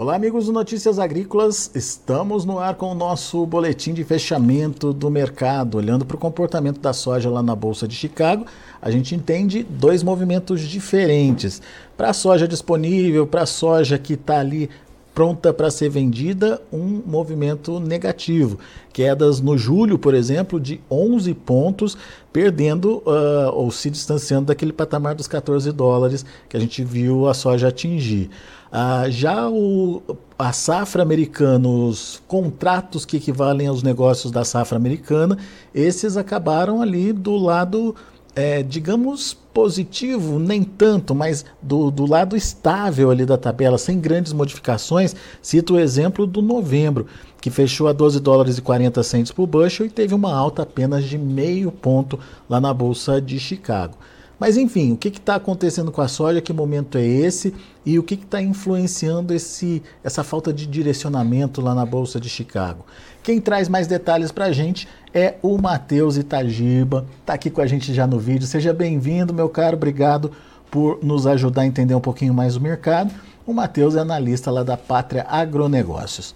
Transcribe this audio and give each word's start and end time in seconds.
Olá, 0.00 0.14
amigos 0.14 0.46
do 0.46 0.52
Notícias 0.52 1.00
Agrícolas. 1.00 1.72
Estamos 1.74 2.44
no 2.44 2.60
ar 2.60 2.76
com 2.76 2.92
o 2.92 2.94
nosso 2.94 3.44
boletim 3.44 3.92
de 3.92 4.04
fechamento 4.04 4.92
do 4.92 5.10
mercado. 5.10 5.76
Olhando 5.76 6.06
para 6.06 6.14
o 6.14 6.20
comportamento 6.20 6.78
da 6.78 6.92
soja 6.92 7.28
lá 7.28 7.42
na 7.42 7.56
Bolsa 7.56 7.88
de 7.88 7.96
Chicago, 7.96 8.46
a 8.80 8.92
gente 8.92 9.16
entende 9.16 9.64
dois 9.68 10.04
movimentos 10.04 10.60
diferentes. 10.60 11.60
Para 11.96 12.10
a 12.10 12.12
soja 12.12 12.46
disponível, 12.46 13.26
para 13.26 13.42
a 13.42 13.46
soja 13.46 13.98
que 13.98 14.12
está 14.12 14.38
ali 14.38 14.70
pronta 15.18 15.52
para 15.52 15.68
ser 15.68 15.88
vendida, 15.88 16.62
um 16.72 17.02
movimento 17.04 17.80
negativo. 17.80 18.56
Quedas 18.92 19.40
no 19.40 19.58
julho, 19.58 19.98
por 19.98 20.14
exemplo, 20.14 20.60
de 20.60 20.80
11 20.88 21.34
pontos, 21.34 21.98
perdendo 22.32 22.98
uh, 22.98 23.50
ou 23.52 23.68
se 23.72 23.90
distanciando 23.90 24.46
daquele 24.46 24.72
patamar 24.72 25.16
dos 25.16 25.26
14 25.26 25.72
dólares 25.72 26.24
que 26.48 26.56
a 26.56 26.60
gente 26.60 26.84
viu 26.84 27.26
a 27.26 27.34
soja 27.34 27.66
atingir. 27.66 28.30
Uh, 28.72 29.10
já 29.10 29.50
o, 29.50 30.00
a 30.38 30.52
safra 30.52 31.02
americana, 31.02 31.68
os 31.68 32.22
contratos 32.28 33.04
que 33.04 33.16
equivalem 33.16 33.66
aos 33.66 33.82
negócios 33.82 34.30
da 34.30 34.44
safra 34.44 34.76
americana, 34.76 35.36
esses 35.74 36.16
acabaram 36.16 36.80
ali 36.80 37.12
do 37.12 37.36
lado 37.36 37.92
é, 38.38 38.62
digamos, 38.62 39.36
positivo, 39.58 40.38
nem 40.38 40.62
tanto, 40.62 41.16
mas 41.16 41.44
do, 41.60 41.90
do 41.90 42.06
lado 42.06 42.36
estável 42.36 43.10
ali 43.10 43.26
da 43.26 43.36
tabela, 43.36 43.76
sem 43.76 43.98
grandes 43.98 44.32
modificações, 44.32 45.16
cito 45.42 45.74
o 45.74 45.80
exemplo 45.80 46.28
do 46.28 46.40
novembro, 46.40 47.08
que 47.40 47.50
fechou 47.50 47.88
a 47.88 47.92
12 47.92 48.20
dólares 48.20 48.56
e 48.56 48.62
40 48.62 49.02
centos 49.02 49.32
por 49.32 49.48
bushel 49.48 49.86
e 49.86 49.90
teve 49.90 50.14
uma 50.14 50.32
alta 50.32 50.62
apenas 50.62 51.02
de 51.02 51.18
meio 51.18 51.72
ponto 51.72 52.20
lá 52.48 52.60
na 52.60 52.72
Bolsa 52.72 53.20
de 53.20 53.40
Chicago. 53.40 53.94
Mas 54.38 54.56
enfim, 54.56 54.92
o 54.92 54.96
que 54.96 55.08
está 55.08 55.34
acontecendo 55.34 55.90
com 55.90 56.00
a 56.00 56.06
soja? 56.06 56.40
Que 56.40 56.52
momento 56.52 56.96
é 56.96 57.04
esse? 57.04 57.52
E 57.84 57.98
o 57.98 58.02
que 58.02 58.14
está 58.14 58.40
influenciando 58.40 59.34
esse, 59.34 59.82
essa 60.04 60.22
falta 60.22 60.52
de 60.52 60.66
direcionamento 60.66 61.60
lá 61.60 61.74
na 61.74 61.84
Bolsa 61.84 62.20
de 62.20 62.28
Chicago? 62.28 62.84
Quem 63.22 63.40
traz 63.40 63.68
mais 63.68 63.86
detalhes 63.86 64.30
para 64.30 64.46
a 64.46 64.52
gente 64.52 64.86
é 65.12 65.34
o 65.42 65.58
Matheus 65.58 66.16
Itagiba, 66.16 67.04
está 67.20 67.34
aqui 67.34 67.50
com 67.50 67.60
a 67.60 67.66
gente 67.66 67.92
já 67.92 68.06
no 68.06 68.18
vídeo. 68.18 68.46
Seja 68.46 68.72
bem-vindo, 68.72 69.34
meu 69.34 69.48
caro, 69.48 69.76
obrigado 69.76 70.30
por 70.70 71.02
nos 71.02 71.26
ajudar 71.26 71.62
a 71.62 71.66
entender 71.66 71.94
um 71.94 72.00
pouquinho 72.00 72.32
mais 72.32 72.54
o 72.54 72.60
mercado. 72.60 73.12
O 73.46 73.52
Matheus 73.52 73.96
é 73.96 74.00
analista 74.00 74.50
lá 74.50 74.62
da 74.62 74.76
Pátria 74.76 75.26
Agronegócios. 75.28 76.34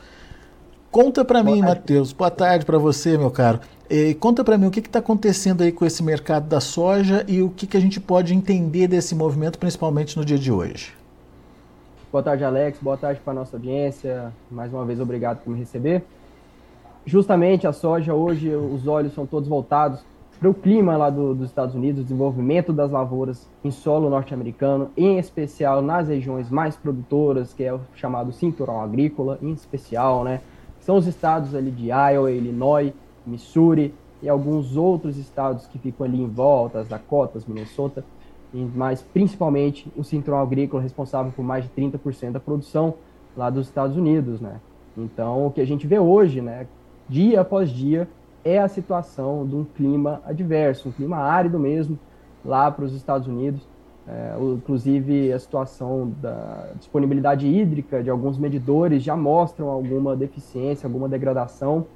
Conta 0.92 1.24
para 1.24 1.42
mim, 1.42 1.62
Matheus. 1.62 2.12
Boa 2.12 2.30
tarde 2.30 2.66
para 2.66 2.76
você, 2.76 3.16
meu 3.16 3.30
caro. 3.30 3.60
E 3.88 4.12
conta 4.12 4.44
para 4.44 4.58
mim 4.58 4.66
o 4.66 4.70
que 4.70 4.78
está 4.80 4.98
acontecendo 4.98 5.62
aí 5.62 5.72
com 5.72 5.86
esse 5.86 6.02
mercado 6.02 6.46
da 6.46 6.60
soja 6.60 7.24
e 7.26 7.40
o 7.40 7.48
que, 7.48 7.66
que 7.66 7.78
a 7.78 7.80
gente 7.80 7.98
pode 7.98 8.34
entender 8.34 8.88
desse 8.88 9.14
movimento, 9.14 9.58
principalmente 9.58 10.18
no 10.18 10.24
dia 10.24 10.38
de 10.38 10.52
hoje. 10.52 10.92
Boa 12.12 12.22
tarde, 12.22 12.44
Alex. 12.44 12.78
Boa 12.78 12.98
tarde 12.98 13.22
para 13.24 13.32
a 13.32 13.36
nossa 13.36 13.56
audiência. 13.56 14.30
Mais 14.50 14.70
uma 14.70 14.84
vez, 14.84 15.00
obrigado 15.00 15.38
por 15.38 15.50
me 15.50 15.58
receber. 15.58 16.04
Justamente 17.06 17.66
a 17.66 17.72
soja, 17.72 18.12
hoje, 18.12 18.54
os 18.54 18.86
olhos 18.86 19.14
são 19.14 19.24
todos 19.24 19.48
voltados 19.48 20.04
para 20.38 20.50
o 20.50 20.52
clima 20.52 20.94
lá 20.98 21.08
do, 21.08 21.34
dos 21.34 21.48
Estados 21.48 21.74
Unidos, 21.74 22.02
desenvolvimento 22.02 22.70
das 22.70 22.90
lavouras 22.90 23.48
em 23.64 23.70
solo 23.70 24.10
norte-americano, 24.10 24.90
em 24.94 25.18
especial 25.18 25.80
nas 25.80 26.08
regiões 26.08 26.50
mais 26.50 26.76
produtoras, 26.76 27.54
que 27.54 27.64
é 27.64 27.72
o 27.72 27.80
chamado 27.94 28.30
cinturão 28.30 28.82
agrícola, 28.82 29.38
em 29.40 29.52
especial, 29.52 30.22
né? 30.22 30.42
São 30.82 30.96
os 30.96 31.06
estados 31.06 31.54
ali 31.54 31.70
de 31.70 31.86
Iowa, 31.86 32.30
Illinois, 32.30 32.92
Missouri 33.24 33.94
e 34.20 34.28
alguns 34.28 34.76
outros 34.76 35.16
estados 35.16 35.66
que 35.66 35.78
ficam 35.78 36.04
ali 36.04 36.20
em 36.20 36.28
volta, 36.28 36.80
as 36.80 36.88
Dakotas, 36.88 37.46
Minnesota, 37.46 38.04
mas 38.52 39.00
principalmente 39.00 39.90
o 39.96 40.02
cinturão 40.02 40.40
agrícola 40.40 40.82
responsável 40.82 41.32
por 41.34 41.44
mais 41.44 41.64
de 41.64 41.70
30% 41.70 42.32
da 42.32 42.40
produção 42.40 42.94
lá 43.36 43.48
dos 43.48 43.68
Estados 43.68 43.96
Unidos, 43.96 44.40
né? 44.40 44.60
Então, 44.96 45.46
o 45.46 45.50
que 45.50 45.60
a 45.60 45.64
gente 45.64 45.86
vê 45.86 45.98
hoje, 45.98 46.40
né, 46.40 46.66
dia 47.08 47.40
após 47.40 47.70
dia, 47.70 48.08
é 48.44 48.58
a 48.58 48.68
situação 48.68 49.46
de 49.46 49.54
um 49.54 49.64
clima 49.64 50.20
adverso, 50.26 50.88
um 50.88 50.92
clima 50.92 51.16
árido 51.16 51.58
mesmo, 51.58 51.98
lá 52.44 52.70
para 52.70 52.84
os 52.84 52.92
Estados 52.92 53.28
Unidos, 53.28 53.66
é, 54.06 54.34
inclusive, 54.40 55.32
a 55.32 55.38
situação 55.38 56.12
da 56.20 56.68
disponibilidade 56.76 57.46
hídrica 57.46 58.02
de 58.02 58.10
alguns 58.10 58.36
medidores 58.36 59.02
já 59.02 59.16
mostram 59.16 59.68
alguma 59.68 60.16
deficiência, 60.16 60.86
alguma 60.86 61.08
degradação, 61.08 61.86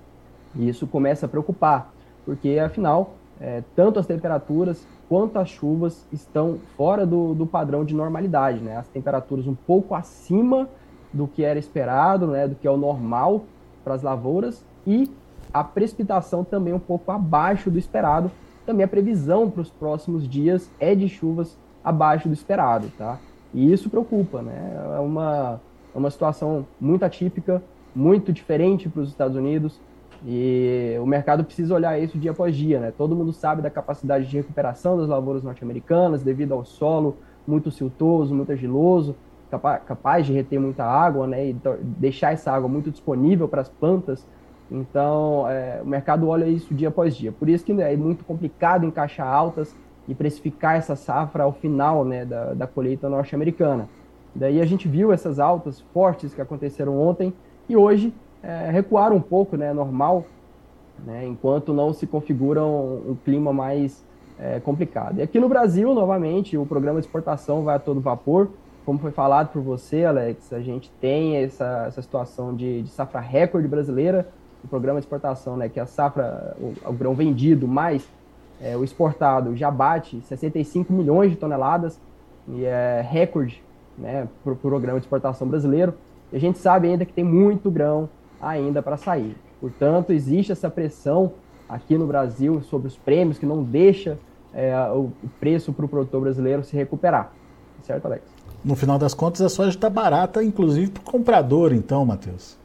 e 0.55 0.69
isso 0.69 0.87
começa 0.87 1.27
a 1.27 1.29
preocupar, 1.29 1.93
porque 2.25 2.59
afinal, 2.59 3.15
é, 3.41 3.63
tanto 3.75 3.99
as 3.99 4.07
temperaturas 4.07 4.87
quanto 5.09 5.39
as 5.39 5.49
chuvas 5.49 6.07
estão 6.13 6.59
fora 6.77 7.05
do, 7.05 7.35
do 7.35 7.47
padrão 7.47 7.85
de 7.85 7.95
normalidade, 7.95 8.61
né? 8.61 8.77
As 8.77 8.89
temperaturas 8.89 9.47
um 9.47 9.55
pouco 9.55 9.95
acima 9.95 10.69
do 11.13 11.29
que 11.29 11.43
era 11.45 11.59
esperado, 11.59 12.27
né? 12.29 12.49
Do 12.49 12.55
que 12.55 12.67
é 12.67 12.71
o 12.71 12.77
normal 12.77 13.45
para 13.85 13.95
as 13.95 14.03
lavouras 14.03 14.65
e 14.87 15.11
a 15.53 15.63
precipitação 15.63 16.45
também 16.45 16.73
um 16.73 16.79
pouco 16.79 17.13
abaixo 17.13 17.71
do 17.71 17.79
esperado. 17.79 18.31
Também 18.65 18.85
a 18.85 18.89
previsão 18.89 19.49
para 19.49 19.63
os 19.63 19.71
próximos 19.71 20.29
dias 20.29 20.71
é 20.81 20.95
de 20.95 21.09
chuvas 21.09 21.57
abaixo 21.87 22.29
do 22.29 22.35
esperado, 22.35 22.91
tá? 22.99 23.17
E 23.55 23.73
isso 23.73 23.89
preocupa, 23.89 24.43
né? 24.43 24.73
É 24.97 24.99
uma, 24.99 25.61
é 25.95 25.99
uma 25.99 26.11
situação 26.11 26.67
muito 26.81 27.05
atípica, 27.05 27.63
muito 27.95 28.33
diferente 28.33 28.89
para 28.89 29.03
os 29.03 29.09
Estados 29.09 29.37
Unidos 29.37 29.81
e 30.27 30.97
o 31.01 31.07
mercado 31.07 31.45
precisa 31.45 31.73
olhar 31.73 31.97
isso 32.03 32.19
dia 32.19 32.33
após 32.33 32.57
dia, 32.57 32.81
né? 32.81 32.91
Todo 32.91 33.15
mundo 33.15 33.33
sabe 33.33 33.63
da 33.63 33.71
capacidade 33.71 34.27
de 34.27 34.37
recuperação 34.37 34.99
das 34.99 35.09
lavouras 35.09 35.45
norte-americanas 35.45 36.25
devido 36.25 36.53
ao 36.53 36.65
solo 36.65 37.17
muito 37.47 37.71
siltoso, 37.71 38.35
muito 38.35 38.51
argiloso, 38.51 39.15
capaz, 39.49 39.85
capaz 39.85 40.27
de 40.27 40.33
reter 40.33 40.59
muita 40.59 40.83
água, 40.83 41.29
né? 41.29 41.51
E 41.51 41.57
deixar 41.81 42.33
essa 42.33 42.51
água 42.51 42.69
muito 42.69 42.91
disponível 42.91 43.47
para 43.47 43.61
as 43.61 43.69
plantas. 43.69 44.27
Então, 44.69 45.49
é, 45.49 45.81
o 45.81 45.87
mercado 45.87 46.27
olha 46.27 46.47
isso 46.47 46.75
dia 46.75 46.89
após 46.89 47.17
dia. 47.17 47.31
Por 47.31 47.49
isso 47.49 47.65
que 47.65 47.71
é 47.81 47.97
muito 47.97 48.25
complicado 48.25 48.85
encaixar 48.85 49.29
altas 49.29 49.73
e 50.09 50.15
precificar 50.15 50.77
essa 50.77 50.95
safra 50.95 51.45
ao 51.45 51.53
final 51.53 52.05
né, 52.05 52.25
da, 52.25 52.55
da 52.55 52.67
colheita 52.67 53.09
norte-americana. 53.09 53.89
Daí 54.35 54.61
a 54.61 54.67
gente 54.67 54.87
viu 54.87 55.13
essas 55.13 55.39
altas 55.39 55.81
fortes 55.93 56.35
que 56.35 56.41
aconteceram 56.41 56.99
ontem 57.01 57.33
e 57.69 57.77
hoje 57.77 58.13
é, 58.43 58.71
recuaram 58.71 59.17
um 59.17 59.21
pouco, 59.21 59.57
né, 59.57 59.73
normal, 59.73 60.25
né, 61.05 61.27
enquanto 61.27 61.73
não 61.73 61.93
se 61.93 62.07
configura 62.07 62.65
um, 62.65 63.11
um 63.11 63.17
clima 63.25 63.53
mais 63.53 64.05
é, 64.39 64.61
complicado. 64.61 65.19
E 65.19 65.23
aqui 65.23 65.41
no 65.41 65.49
Brasil, 65.49 65.95
novamente, 65.95 66.57
o 66.57 66.67
programa 66.67 67.01
de 67.01 67.07
exportação 67.07 67.63
vai 67.63 67.77
a 67.77 67.79
todo 67.79 68.01
vapor. 68.01 68.51
Como 68.85 68.99
foi 68.99 69.11
falado 69.11 69.49
por 69.49 69.63
você, 69.63 70.05
Alex, 70.05 70.53
a 70.53 70.61
gente 70.61 70.91
tem 71.01 71.39
essa, 71.39 71.87
essa 71.89 72.01
situação 72.01 72.55
de, 72.55 72.83
de 72.83 72.91
safra 72.91 73.21
recorde 73.21 73.67
brasileira, 73.67 74.29
o 74.63 74.69
programa 74.69 75.01
de 75.01 75.07
exportação, 75.07 75.57
né, 75.57 75.69
que 75.69 75.81
é 75.81 75.83
a 75.83 75.87
safra, 75.87 76.57
o, 76.61 76.75
o 76.89 76.93
grão 76.93 77.15
vendido 77.15 77.67
mais 77.67 78.09
é, 78.61 78.77
o 78.77 78.85
exportado 78.85 79.55
já 79.57 79.71
bate 79.71 80.21
65 80.23 80.93
milhões 80.93 81.31
de 81.31 81.37
toneladas, 81.37 82.01
e 82.49 82.65
é 82.65 83.05
recorde 83.09 83.63
né, 83.99 84.29
para 84.43 84.53
o 84.53 84.57
programa 84.57 84.99
de 84.99 85.05
exportação 85.05 85.49
brasileiro. 85.49 85.95
E 86.33 86.37
a 86.37 86.41
gente 86.41 86.59
sabe 86.59 86.89
ainda 86.89 87.05
que 87.05 87.13
tem 87.13 87.25
muito 87.25 87.71
grão 87.71 88.09
ainda 88.41 88.83
para 88.83 88.97
sair. 88.97 89.37
Portanto, 89.61 90.13
existe 90.13 90.53
essa 90.53 90.71
pressão 90.71 91.33
aqui 91.69 91.97
no 91.97 92.07
Brasil 92.07 92.61
sobre 92.63 92.89
os 92.89 92.97
prêmios 92.97 93.39
que 93.39 93.47
não 93.47 93.63
deixa 93.63 94.19
é, 94.55 94.75
o 94.91 95.11
preço 95.41 95.73
para 95.73 95.85
o 95.85 95.89
produtor 95.89 96.21
brasileiro 96.21 96.63
se 96.63 96.77
recuperar. 96.77 97.33
Certo, 97.83 98.07
Alex? 98.07 98.23
No 98.65 98.75
final 98.75 98.99
das 98.99 99.15
contas, 99.15 99.41
a 99.41 99.49
soja 99.49 99.71
está 99.71 99.89
barata, 99.89 100.43
inclusive 100.43 100.91
para 100.91 101.01
o 101.01 101.05
comprador, 101.05 101.73
então, 101.73 102.05
Matheus. 102.05 102.57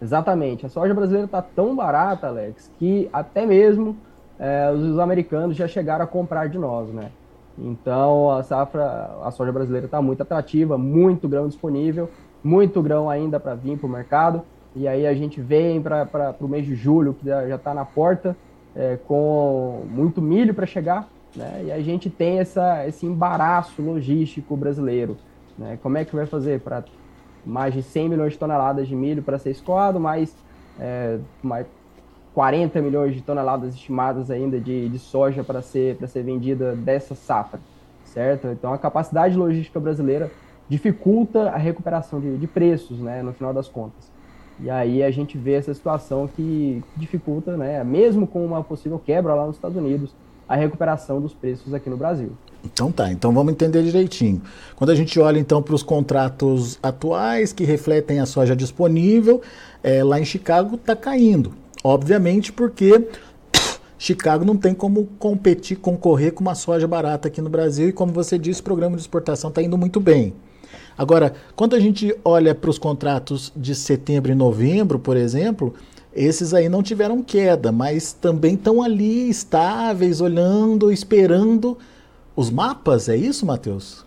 Exatamente. 0.00 0.66
A 0.66 0.68
soja 0.68 0.94
brasileira 0.94 1.26
está 1.26 1.42
tão 1.42 1.74
barata, 1.74 2.28
Alex, 2.28 2.70
que 2.78 3.08
até 3.12 3.46
mesmo 3.46 3.96
é, 4.38 4.70
os 4.70 4.98
americanos 4.98 5.56
já 5.56 5.66
chegaram 5.66 6.04
a 6.04 6.08
comprar 6.08 6.48
de 6.48 6.58
nós, 6.58 6.88
né? 6.90 7.10
Então 7.58 8.30
a 8.30 8.42
safra, 8.42 9.10
a 9.24 9.30
soja 9.30 9.50
brasileira 9.50 9.86
está 9.86 10.00
muito 10.00 10.22
atrativa, 10.22 10.78
muito 10.78 11.28
grão 11.28 11.48
disponível, 11.48 12.08
muito 12.42 12.80
grão 12.80 13.10
ainda 13.10 13.40
para 13.40 13.54
vir 13.54 13.76
para 13.76 13.86
o 13.86 13.90
mercado. 13.90 14.42
E 14.76 14.86
aí 14.86 15.06
a 15.06 15.14
gente 15.14 15.40
vem 15.40 15.82
para 15.82 16.36
o 16.40 16.46
mês 16.46 16.64
de 16.64 16.74
julho, 16.74 17.14
que 17.14 17.26
já 17.26 17.56
está 17.56 17.74
na 17.74 17.84
porta, 17.84 18.36
é, 18.76 18.96
com 19.08 19.84
muito 19.90 20.22
milho 20.22 20.54
para 20.54 20.66
chegar, 20.66 21.08
né? 21.34 21.64
E 21.66 21.72
a 21.72 21.80
gente 21.80 22.08
tem 22.08 22.38
essa, 22.38 22.86
esse 22.86 23.04
embaraço 23.06 23.82
logístico 23.82 24.56
brasileiro. 24.56 25.16
Né? 25.58 25.78
Como 25.82 25.98
é 25.98 26.04
que 26.04 26.14
vai 26.14 26.26
fazer 26.26 26.60
para 26.60 26.84
mais 27.44 27.74
de 27.74 27.82
100 27.82 28.08
milhões 28.08 28.32
de 28.34 28.38
toneladas 28.38 28.86
de 28.86 28.94
milho 28.94 29.22
para 29.22 29.38
ser 29.38 29.50
escoado, 29.50 29.98
mais, 29.98 30.34
é, 30.78 31.18
mais 31.42 31.66
40 32.38 32.80
milhões 32.80 33.16
de 33.16 33.20
toneladas 33.20 33.74
estimadas 33.74 34.30
ainda 34.30 34.60
de, 34.60 34.88
de 34.88 34.98
soja 35.00 35.42
para 35.42 35.60
ser, 35.60 35.98
ser 36.06 36.22
vendida 36.22 36.76
dessa 36.76 37.16
safra, 37.16 37.58
certo? 38.04 38.46
Então 38.46 38.72
a 38.72 38.78
capacidade 38.78 39.36
logística 39.36 39.80
brasileira 39.80 40.30
dificulta 40.68 41.50
a 41.50 41.56
recuperação 41.56 42.20
de, 42.20 42.38
de 42.38 42.46
preços, 42.46 43.00
né, 43.00 43.24
no 43.24 43.32
final 43.32 43.52
das 43.52 43.66
contas. 43.66 44.08
E 44.60 44.70
aí 44.70 45.02
a 45.02 45.10
gente 45.10 45.36
vê 45.36 45.54
essa 45.54 45.74
situação 45.74 46.28
que 46.28 46.80
dificulta, 46.96 47.56
né, 47.56 47.82
mesmo 47.82 48.24
com 48.24 48.46
uma 48.46 48.62
possível 48.62 49.00
quebra 49.04 49.34
lá 49.34 49.44
nos 49.44 49.56
Estados 49.56 49.76
Unidos, 49.76 50.14
a 50.48 50.54
recuperação 50.54 51.20
dos 51.20 51.34
preços 51.34 51.74
aqui 51.74 51.90
no 51.90 51.96
Brasil. 51.96 52.30
Então 52.64 52.92
tá, 52.92 53.10
então 53.10 53.34
vamos 53.34 53.52
entender 53.52 53.82
direitinho. 53.82 54.40
Quando 54.76 54.90
a 54.90 54.94
gente 54.94 55.18
olha 55.18 55.40
então 55.40 55.60
para 55.60 55.74
os 55.74 55.82
contratos 55.82 56.78
atuais 56.80 57.52
que 57.52 57.64
refletem 57.64 58.20
a 58.20 58.26
soja 58.26 58.54
disponível, 58.54 59.42
é, 59.82 60.04
lá 60.04 60.20
em 60.20 60.24
Chicago 60.24 60.76
está 60.76 60.94
caindo. 60.94 61.52
Obviamente 61.82 62.52
porque 62.52 63.08
Chicago 63.98 64.44
não 64.44 64.56
tem 64.56 64.72
como 64.72 65.06
competir, 65.18 65.76
concorrer 65.76 66.32
com 66.32 66.40
uma 66.40 66.54
soja 66.54 66.86
barata 66.86 67.28
aqui 67.28 67.40
no 67.40 67.50
Brasil 67.50 67.88
e 67.88 67.92
como 67.92 68.12
você 68.12 68.38
disse, 68.38 68.60
o 68.60 68.64
programa 68.64 68.96
de 68.96 69.02
exportação 69.02 69.50
está 69.50 69.60
indo 69.60 69.76
muito 69.76 69.98
bem. 70.00 70.34
Agora, 70.96 71.34
quando 71.56 71.74
a 71.74 71.80
gente 71.80 72.14
olha 72.24 72.54
para 72.54 72.70
os 72.70 72.78
contratos 72.78 73.52
de 73.56 73.74
setembro 73.74 74.32
e 74.32 74.34
novembro, 74.34 74.98
por 74.98 75.16
exemplo, 75.16 75.74
esses 76.14 76.54
aí 76.54 76.68
não 76.68 76.82
tiveram 76.82 77.22
queda, 77.22 77.70
mas 77.70 78.12
também 78.12 78.54
estão 78.54 78.82
ali 78.82 79.28
estáveis, 79.28 80.20
olhando, 80.20 80.92
esperando 80.92 81.78
os 82.34 82.50
mapas, 82.50 83.08
é 83.08 83.16
isso, 83.16 83.44
Matheus? 83.46 84.04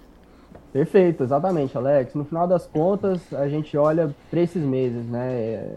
Perfeito, 0.71 1.23
exatamente, 1.23 1.77
Alex. 1.77 2.13
No 2.13 2.23
final 2.23 2.47
das 2.47 2.65
contas, 2.65 3.21
a 3.33 3.47
gente 3.49 3.75
olha 3.75 4.15
para 4.29 4.39
esses 4.39 4.63
meses, 4.63 5.05
né? 5.05 5.67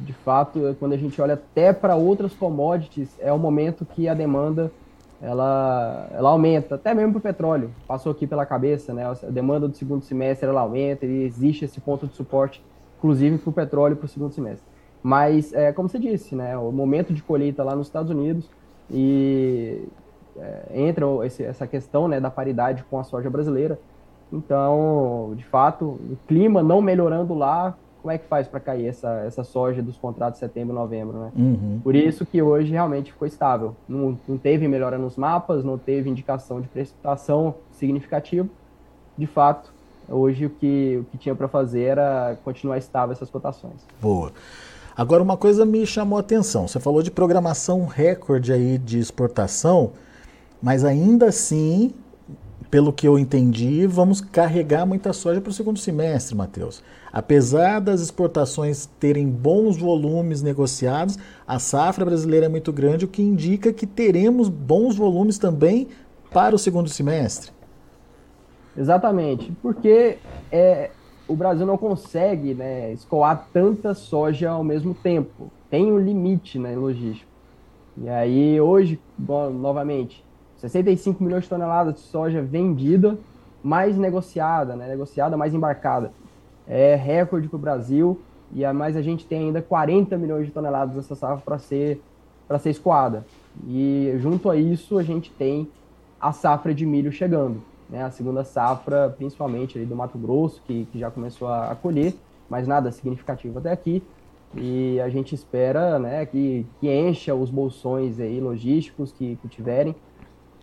De 0.00 0.12
fato, 0.12 0.76
quando 0.78 0.94
a 0.94 0.96
gente 0.96 1.20
olha 1.20 1.34
até 1.34 1.72
para 1.72 1.94
outras 1.94 2.32
commodities, 2.32 3.16
é 3.20 3.32
o 3.32 3.38
momento 3.38 3.84
que 3.84 4.08
a 4.08 4.14
demanda 4.14 4.72
ela, 5.20 6.08
ela 6.12 6.30
aumenta, 6.30 6.76
até 6.76 6.94
mesmo 6.94 7.12
para 7.12 7.18
o 7.18 7.22
petróleo. 7.22 7.70
Passou 7.86 8.10
aqui 8.10 8.26
pela 8.26 8.46
cabeça, 8.46 8.94
né? 8.94 9.04
A 9.04 9.30
demanda 9.30 9.68
do 9.68 9.76
segundo 9.76 10.02
semestre 10.02 10.48
ela 10.48 10.62
aumenta 10.62 11.04
e 11.04 11.24
existe 11.24 11.64
esse 11.66 11.80
ponto 11.80 12.06
de 12.06 12.14
suporte, 12.14 12.64
inclusive 12.98 13.36
para 13.38 13.50
o 13.50 13.52
petróleo 13.52 13.96
para 13.96 14.06
o 14.06 14.08
segundo 14.08 14.32
semestre. 14.32 14.64
Mas, 15.02 15.52
é, 15.52 15.72
como 15.72 15.88
você 15.88 15.98
disse, 15.98 16.34
né? 16.34 16.56
O 16.56 16.72
momento 16.72 17.12
de 17.12 17.22
colheita 17.22 17.62
lá 17.62 17.76
nos 17.76 17.88
Estados 17.88 18.10
Unidos 18.10 18.48
e 18.90 19.84
é, 20.38 20.66
entra 20.74 21.04
esse, 21.26 21.42
essa 21.42 21.66
questão 21.66 22.08
né, 22.08 22.18
da 22.18 22.30
paridade 22.30 22.84
com 22.84 22.98
a 22.98 23.04
soja 23.04 23.28
brasileira. 23.28 23.78
Então, 24.32 25.32
de 25.36 25.44
fato, 25.44 25.84
o 25.84 26.16
clima 26.26 26.62
não 26.62 26.80
melhorando 26.80 27.34
lá, 27.34 27.76
como 28.00 28.12
é 28.12 28.18
que 28.18 28.26
faz 28.26 28.48
para 28.48 28.60
cair 28.60 28.86
essa, 28.86 29.22
essa 29.26 29.44
soja 29.44 29.82
dos 29.82 29.96
contratos 29.96 30.40
de 30.40 30.46
setembro 30.46 30.74
e 30.74 30.78
novembro, 30.78 31.18
né? 31.18 31.32
Uhum. 31.36 31.80
Por 31.82 31.94
isso 31.94 32.24
que 32.24 32.40
hoje 32.40 32.70
realmente 32.70 33.12
ficou 33.12 33.26
estável. 33.26 33.76
Não, 33.88 34.18
não 34.26 34.38
teve 34.38 34.66
melhora 34.66 34.98
nos 34.98 35.16
mapas, 35.16 35.64
não 35.64 35.78
teve 35.78 36.08
indicação 36.08 36.60
de 36.60 36.68
precipitação 36.68 37.54
significativa. 37.72 38.48
De 39.16 39.26
fato, 39.26 39.72
hoje 40.08 40.46
o 40.46 40.50
que, 40.50 40.98
o 41.00 41.04
que 41.04 41.18
tinha 41.18 41.34
para 41.34 41.48
fazer 41.48 41.82
era 41.82 42.38
continuar 42.44 42.78
estável 42.78 43.12
essas 43.12 43.30
cotações. 43.30 43.86
Boa. 44.00 44.32
Agora, 44.96 45.22
uma 45.22 45.36
coisa 45.36 45.64
me 45.64 45.86
chamou 45.86 46.16
a 46.16 46.20
atenção. 46.20 46.66
Você 46.66 46.80
falou 46.80 47.02
de 47.02 47.10
programação 47.10 47.86
recorde 47.86 48.52
aí 48.52 48.76
de 48.78 48.98
exportação. 48.98 49.92
Mas 50.62 50.84
ainda 50.84 51.26
assim, 51.26 51.94
pelo 52.70 52.92
que 52.92 53.06
eu 53.06 53.18
entendi, 53.18 53.84
vamos 53.86 54.20
carregar 54.20 54.86
muita 54.86 55.12
soja 55.12 55.40
para 55.40 55.50
o 55.50 55.52
segundo 55.52 55.78
semestre, 55.78 56.36
Matheus. 56.36 56.82
Apesar 57.12 57.80
das 57.80 58.00
exportações 58.00 58.86
terem 59.00 59.28
bons 59.28 59.76
volumes 59.76 60.40
negociados, 60.40 61.18
a 61.46 61.58
safra 61.58 62.04
brasileira 62.04 62.46
é 62.46 62.48
muito 62.48 62.72
grande, 62.72 63.04
o 63.04 63.08
que 63.08 63.22
indica 63.22 63.72
que 63.72 63.86
teremos 63.86 64.48
bons 64.48 64.94
volumes 64.94 65.36
também 65.36 65.88
para 66.30 66.54
o 66.54 66.58
segundo 66.58 66.88
semestre. 66.88 67.50
Exatamente, 68.76 69.52
porque 69.60 70.18
é, 70.52 70.90
o 71.26 71.34
Brasil 71.34 71.66
não 71.66 71.76
consegue 71.76 72.54
né, 72.54 72.92
escoar 72.92 73.48
tanta 73.52 73.94
soja 73.94 74.50
ao 74.50 74.62
mesmo 74.62 74.94
tempo. 74.94 75.50
Tem 75.68 75.90
um 75.90 75.98
limite 75.98 76.56
na 76.56 76.68
né, 76.68 76.76
logística. 76.76 77.28
E 78.00 78.08
aí, 78.08 78.60
hoje, 78.60 79.00
bom, 79.18 79.50
novamente, 79.50 80.24
65 80.60 81.24
milhões 81.24 81.44
de 81.44 81.48
toneladas 81.48 81.94
de 81.94 82.00
soja 82.00 82.42
vendida, 82.42 83.18
mais 83.62 83.96
negociada, 83.96 84.76
né? 84.76 84.86
negociada, 84.86 85.36
mais 85.36 85.54
embarcada. 85.54 86.12
É 86.68 86.94
recorde 86.94 87.48
para 87.48 87.56
o 87.56 87.60
Brasil, 87.60 88.20
e 88.52 88.64
a 88.64 88.72
mais 88.72 88.96
a 88.96 89.02
gente 89.02 89.24
tem 89.24 89.46
ainda 89.46 89.62
40 89.62 90.16
milhões 90.18 90.46
de 90.46 90.52
toneladas 90.52 90.94
dessa 90.94 91.14
safra 91.14 91.42
para 91.42 91.58
ser, 91.58 92.00
ser 92.60 92.70
escoada. 92.70 93.24
E 93.66 94.14
junto 94.18 94.50
a 94.50 94.56
isso, 94.56 94.98
a 94.98 95.02
gente 95.02 95.30
tem 95.30 95.68
a 96.20 96.32
safra 96.32 96.74
de 96.74 96.84
milho 96.84 97.10
chegando. 97.10 97.62
Né? 97.88 98.02
A 98.02 98.10
segunda 98.10 98.44
safra, 98.44 99.14
principalmente 99.16 99.78
ali 99.78 99.86
do 99.86 99.96
Mato 99.96 100.18
Grosso, 100.18 100.62
que, 100.66 100.86
que 100.92 100.98
já 100.98 101.10
começou 101.10 101.48
a, 101.48 101.70
a 101.70 101.74
colher, 101.74 102.14
mas 102.48 102.68
nada 102.68 102.92
significativo 102.92 103.58
até 103.58 103.72
aqui. 103.72 104.02
E 104.54 105.00
a 105.00 105.08
gente 105.08 105.34
espera 105.34 105.98
né, 105.98 106.26
que, 106.26 106.66
que 106.80 106.92
encha 106.92 107.34
os 107.34 107.50
bolsões 107.50 108.20
aí 108.20 108.40
logísticos 108.40 109.10
que, 109.10 109.36
que 109.36 109.48
tiverem 109.48 109.94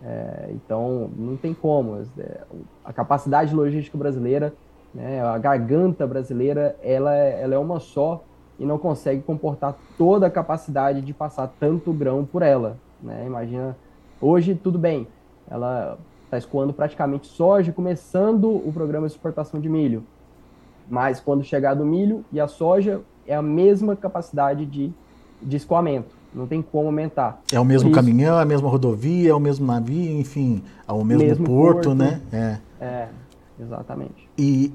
é, 0.02 0.50
então, 0.52 1.10
não 1.16 1.36
tem 1.36 1.52
como. 1.52 2.02
É, 2.18 2.40
a 2.84 2.92
capacidade 2.92 3.54
logística 3.54 3.96
brasileira, 3.98 4.54
né, 4.94 5.22
a 5.22 5.36
garganta 5.38 6.06
brasileira, 6.06 6.76
ela, 6.82 7.14
é, 7.14 7.42
ela 7.42 7.54
é 7.54 7.58
uma 7.58 7.80
só 7.80 8.22
e 8.58 8.64
não 8.64 8.78
consegue 8.78 9.22
comportar 9.22 9.76
toda 9.96 10.26
a 10.26 10.30
capacidade 10.30 11.00
de 11.00 11.12
passar 11.12 11.52
tanto 11.60 11.92
grão 11.92 12.24
por 12.24 12.42
ela. 12.42 12.76
Né? 13.02 13.24
Imagina, 13.26 13.76
hoje 14.20 14.54
tudo 14.54 14.78
bem, 14.78 15.06
ela 15.48 15.98
está 16.24 16.36
escoando 16.36 16.72
praticamente 16.72 17.26
soja, 17.26 17.72
começando 17.72 18.50
o 18.50 18.72
programa 18.72 19.06
de 19.06 19.12
exportação 19.12 19.60
de 19.60 19.68
milho. 19.68 20.04
Mas 20.88 21.20
quando 21.20 21.44
chegar 21.44 21.74
do 21.74 21.84
milho 21.84 22.24
e 22.32 22.40
a 22.40 22.48
soja, 22.48 23.00
é 23.26 23.34
a 23.34 23.42
mesma 23.42 23.94
capacidade 23.94 24.64
de, 24.66 24.92
de 25.40 25.56
escoamento. 25.56 26.17
Não 26.34 26.46
tem 26.46 26.60
como 26.60 26.86
aumentar. 26.86 27.40
É 27.52 27.58
o 27.58 27.64
mesmo 27.64 27.90
caminhão, 27.90 28.38
é 28.38 28.42
a 28.42 28.44
mesma 28.44 28.68
rodovia, 28.68 29.30
é 29.30 29.34
o 29.34 29.40
mesmo 29.40 29.66
navio, 29.66 30.18
enfim, 30.18 30.62
é 30.86 30.92
o 30.92 31.02
mesmo, 31.04 31.24
mesmo 31.24 31.46
porto, 31.46 31.74
porto, 31.74 31.94
né? 31.94 32.20
É, 32.32 32.58
é 32.80 33.08
exatamente. 33.60 34.28
E, 34.36 34.70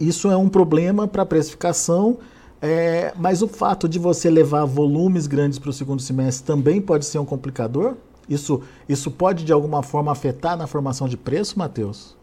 e 0.00 0.08
isso 0.08 0.30
é 0.30 0.36
um 0.36 0.48
problema 0.48 1.08
para 1.08 1.22
a 1.22 1.26
precificação, 1.26 2.18
é, 2.60 3.12
mas 3.16 3.42
o 3.42 3.48
fato 3.48 3.88
de 3.88 3.98
você 3.98 4.30
levar 4.30 4.64
volumes 4.64 5.26
grandes 5.26 5.58
para 5.58 5.70
o 5.70 5.72
segundo 5.72 6.00
semestre 6.00 6.46
também 6.46 6.80
pode 6.80 7.04
ser 7.04 7.18
um 7.18 7.24
complicador? 7.24 7.96
Isso, 8.28 8.62
isso 8.88 9.10
pode 9.10 9.44
de 9.44 9.52
alguma 9.52 9.82
forma 9.82 10.12
afetar 10.12 10.56
na 10.56 10.66
formação 10.66 11.08
de 11.08 11.16
preço, 11.16 11.58
Matheus? 11.58 12.16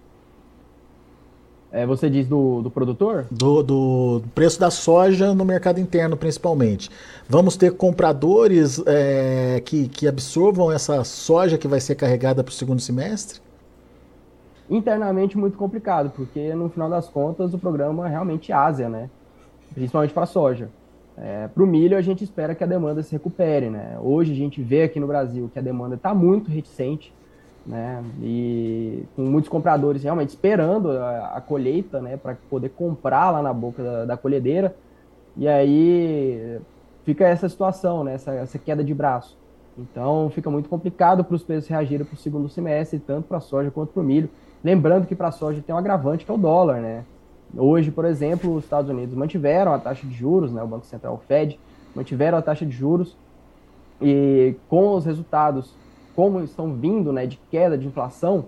É, 1.72 1.86
você 1.86 2.10
diz 2.10 2.28
do, 2.28 2.62
do 2.64 2.72
produtor? 2.72 3.26
Do, 3.30 3.62
do, 3.62 4.24
preço 4.34 4.60
da 4.60 4.72
soja 4.72 5.36
no 5.36 5.46
mercado 5.46 5.80
interno, 5.80 6.18
principalmente. 6.18 6.90
Vamos 7.28 7.56
ter 7.56 7.74
compradores 7.74 8.82
é, 8.88 9.62
que, 9.64 9.88
que 9.88 10.08
absorvam 10.08 10.72
essa 10.72 11.04
soja 11.04 11.60
que 11.60 11.68
vai 11.68 11.80
ser 11.80 11.94
carregada 11.94 12.44
para 12.44 12.50
o 12.50 12.54
segundo 12.54 12.82
semestre? 12.82 13.40
Internamente, 14.68 15.38
muito 15.38 15.58
complicado, 15.58 16.12
porque 16.16 16.54
no 16.56 16.70
final 16.70 16.90
das 16.90 17.08
contas 17.08 17.54
o 17.54 17.60
programa 17.60 18.08
é 18.08 18.10
realmente 18.10 18.52
Ásia, 18.52 18.90
né? 18.90 19.10
Principalmente 19.74 20.14
para 20.14 20.24
a 20.24 20.28
soja. 20.28 20.70
É, 21.16 21.48
para 21.48 21.64
o 21.64 21.68
milho, 21.68 21.98
a 21.98 22.02
gente 22.02 22.24
espera 22.24 22.56
que 22.56 22.64
a 22.64 22.68
demanda 22.68 23.04
se 23.04 23.12
recupere, 23.12 23.70
né? 23.70 23.98
Hoje 24.02 24.32
a 24.32 24.36
gente 24.36 24.62
vê 24.62 24.84
aqui 24.84 25.00
no 25.00 25.06
Brasil 25.06 25.50
que 25.54 25.60
a 25.60 25.62
demanda 25.62 25.96
está 25.96 26.16
muito 26.16 26.50
reticente 26.50 27.14
né? 27.66 28.04
E 28.22 29.04
com 29.16 29.24
muitos 29.24 29.50
compradores 29.50 30.04
realmente 30.04 30.30
esperando 30.30 30.92
a, 30.92 31.38
a 31.38 31.42
colheita, 31.42 32.02
né, 32.02 32.18
para 32.18 32.36
poder 32.50 32.70
comprar 32.70 33.32
lá 33.32 33.42
na 33.42 33.54
boca 33.54 33.84
da, 33.84 34.06
da, 34.06 34.18
colhedeira. 34.18 34.76
E 35.38 35.48
aí 35.48 36.60
fica 37.04 37.28
essa 37.28 37.48
situação, 37.48 38.04
né, 38.04 38.16
essa, 38.16 38.34
essa 38.34 38.58
queda 38.58 38.84
de 38.84 38.94
braço. 38.94 39.38
Então 39.78 40.30
fica 40.30 40.50
muito 40.50 40.68
complicado 40.68 41.24
para 41.24 41.36
os 41.36 41.44
preços 41.44 41.70
reagirem 41.70 42.06
para 42.06 42.16
o 42.16 42.18
segundo 42.18 42.50
semestre, 42.50 43.00
tanto 43.00 43.28
para 43.28 43.38
a 43.38 43.42
soja 43.42 43.72
quanto 43.72 43.94
para 43.94 44.02
o 44.02 44.06
milho. 44.06 44.30
Lembrando 44.64 45.08
que 45.08 45.16
para 45.16 45.30
a 45.30 45.32
soja 45.32 45.64
tem 45.66 45.74
um 45.74 45.78
agravante 45.78 46.26
que 46.26 46.32
é 46.32 46.34
o 46.34 46.38
dólar, 46.38 46.82
né? 46.82 47.06
Hoje, 47.56 47.90
por 47.90 48.06
exemplo, 48.06 48.54
os 48.54 48.64
Estados 48.64 48.92
Unidos 48.92 49.16
mantiveram 49.16 49.74
a 49.74 49.80
taxa 49.80 50.06
de 50.06 50.14
juros, 50.14 50.52
né, 50.52 50.62
o 50.62 50.68
Banco 50.68 50.86
Central, 50.86 51.16
o 51.16 51.18
Fed, 51.18 51.60
mantiveram 51.96 52.38
a 52.38 52.42
taxa 52.42 52.66
de 52.66 52.72
juros 52.72 53.18
e 54.02 54.56
com 54.68 54.94
os 54.94 55.06
resultados 55.06 55.74
como 56.16 56.42
estão 56.42 56.74
vindo 56.74 57.12
né, 57.14 57.26
de 57.26 57.38
queda 57.50 57.78
de 57.78 57.88
inflação, 57.88 58.46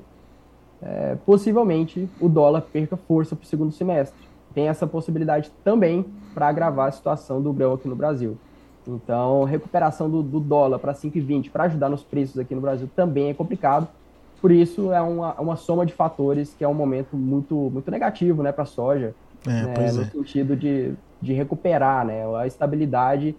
é, 0.81 1.15
possivelmente 1.25 2.09
o 2.19 2.27
dólar 2.27 2.61
perca 2.61 2.97
força 2.97 3.35
para 3.35 3.43
o 3.43 3.47
segundo 3.47 3.71
semestre. 3.71 4.19
Tem 4.53 4.67
essa 4.67 4.85
possibilidade 4.85 5.51
também 5.63 6.05
para 6.33 6.47
agravar 6.47 6.87
a 6.87 6.91
situação 6.91 7.41
do 7.41 7.53
grão 7.53 7.73
aqui 7.73 7.87
no 7.87 7.95
Brasil. 7.95 8.37
Então, 8.87 9.43
recuperação 9.43 10.09
do, 10.09 10.23
do 10.23 10.39
dólar 10.39 10.79
para 10.79 10.93
5,20 10.93 11.51
para 11.51 11.65
ajudar 11.65 11.89
nos 11.89 12.03
preços 12.03 12.37
aqui 12.39 12.55
no 12.55 12.61
Brasil 12.61 12.89
também 12.95 13.29
é 13.29 13.33
complicado. 13.33 13.87
Por 14.41 14.51
isso, 14.51 14.91
é 14.91 14.99
uma, 15.01 15.33
uma 15.39 15.55
soma 15.55 15.85
de 15.85 15.93
fatores 15.93 16.55
que 16.57 16.63
é 16.63 16.67
um 16.67 16.73
momento 16.73 17.15
muito, 17.15 17.55
muito 17.55 17.91
negativo 17.91 18.41
né, 18.41 18.51
para 18.51 18.63
a 18.63 18.65
soja, 18.65 19.13
é, 19.45 19.49
né, 19.49 19.91
no 19.91 20.01
é. 20.01 20.05
sentido 20.05 20.55
de, 20.55 20.93
de 21.21 21.33
recuperar 21.33 22.05
né, 22.05 22.23
a 22.35 22.47
estabilidade 22.47 23.35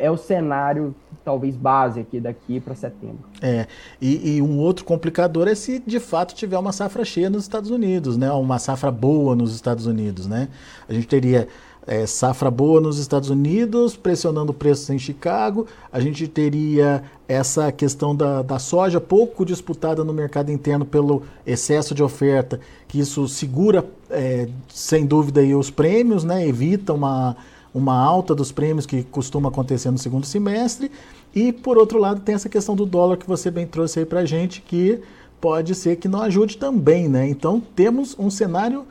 é 0.00 0.10
o 0.10 0.16
cenário 0.16 0.94
talvez 1.24 1.54
base 1.54 2.00
aqui 2.00 2.18
daqui 2.18 2.58
para 2.60 2.74
setembro. 2.74 3.18
É, 3.42 3.66
e, 4.00 4.36
e, 4.36 4.42
um 4.42 4.58
outro 4.58 4.84
complicador 4.84 5.46
é 5.46 5.54
se 5.54 5.78
de 5.78 6.00
fato 6.00 6.34
tiver 6.34 6.58
uma 6.58 6.72
safra 6.72 7.04
cheia 7.04 7.28
nos 7.28 7.42
Estados 7.42 7.70
Unidos, 7.70 8.16
né? 8.16 8.30
Uma 8.32 8.58
safra 8.58 8.90
boa 8.90 9.36
nos 9.36 9.54
Estados 9.54 9.86
Unidos, 9.86 10.26
né? 10.26 10.48
A 10.88 10.92
gente 10.92 11.06
teria 11.06 11.46
é, 11.86 12.06
safra 12.06 12.50
boa 12.50 12.80
nos 12.80 12.98
Estados 12.98 13.30
Unidos, 13.30 13.96
pressionando 13.96 14.52
preços 14.52 14.88
em 14.90 14.98
Chicago. 14.98 15.66
A 15.92 16.00
gente 16.00 16.26
teria 16.28 17.02
essa 17.26 17.72
questão 17.72 18.14
da, 18.14 18.42
da 18.42 18.58
soja 18.58 19.00
pouco 19.00 19.44
disputada 19.44 20.04
no 20.04 20.12
mercado 20.12 20.50
interno 20.50 20.84
pelo 20.84 21.22
excesso 21.46 21.94
de 21.94 22.02
oferta, 22.02 22.60
que 22.88 22.98
isso 22.98 23.26
segura, 23.28 23.84
é, 24.10 24.48
sem 24.68 25.06
dúvida, 25.06 25.40
aí, 25.40 25.54
os 25.54 25.70
prêmios, 25.70 26.24
né? 26.24 26.46
evita 26.46 26.92
uma, 26.92 27.36
uma 27.74 27.96
alta 27.96 28.34
dos 28.34 28.50
prêmios 28.50 28.86
que 28.86 29.02
costuma 29.02 29.48
acontecer 29.48 29.90
no 29.90 29.98
segundo 29.98 30.26
semestre. 30.26 30.90
E, 31.34 31.52
por 31.52 31.78
outro 31.78 31.98
lado, 31.98 32.20
tem 32.20 32.34
essa 32.34 32.48
questão 32.48 32.74
do 32.74 32.84
dólar 32.84 33.16
que 33.16 33.26
você 33.26 33.50
bem 33.50 33.66
trouxe 33.66 34.00
aí 34.00 34.06
para 34.06 34.20
a 34.20 34.24
gente, 34.24 34.60
que 34.60 35.00
pode 35.40 35.74
ser 35.74 35.96
que 35.96 36.08
não 36.08 36.20
ajude 36.22 36.58
também. 36.58 37.08
Né? 37.08 37.28
Então, 37.28 37.60
temos 37.60 38.16
um 38.18 38.30
cenário 38.30 38.84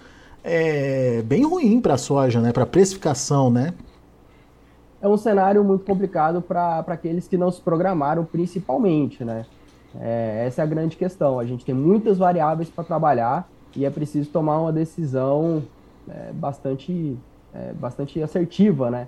é 0.43 1.21
bem 1.23 1.45
ruim 1.45 1.81
para 1.81 1.95
a 1.95 1.97
soja, 1.97 2.39
né? 2.39 2.51
Para 2.51 2.63
a 2.63 2.67
precificação, 2.67 3.49
né? 3.49 3.73
É 5.01 5.07
um 5.07 5.17
cenário 5.17 5.63
muito 5.63 5.85
complicado 5.85 6.41
para 6.41 6.79
aqueles 6.87 7.27
que 7.27 7.37
não 7.37 7.51
se 7.51 7.61
programaram, 7.61 8.25
principalmente, 8.25 9.23
né? 9.23 9.45
É, 9.99 10.43
essa 10.45 10.61
é 10.61 10.63
a 10.63 10.67
grande 10.67 10.95
questão. 10.95 11.39
A 11.39 11.45
gente 11.45 11.65
tem 11.65 11.73
muitas 11.73 12.17
variáveis 12.17 12.69
para 12.69 12.83
trabalhar 12.83 13.49
e 13.75 13.85
é 13.85 13.89
preciso 13.89 14.29
tomar 14.29 14.59
uma 14.59 14.73
decisão 14.73 15.63
é, 16.07 16.31
bastante, 16.33 17.17
é, 17.53 17.73
bastante 17.73 18.21
assertiva, 18.21 18.89
né? 18.89 19.07